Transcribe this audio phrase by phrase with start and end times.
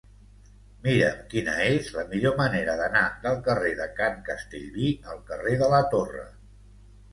[0.85, 5.71] Mira'm quina és la millor manera d'anar del carrer de Can Castellví al carrer de
[5.77, 6.29] la Torre.